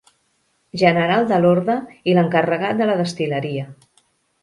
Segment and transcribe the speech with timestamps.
[0.83, 1.77] General de l'Orde
[2.13, 3.73] i l'encarregat de la destil·leria.